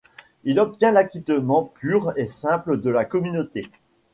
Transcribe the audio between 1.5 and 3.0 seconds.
pur et simple de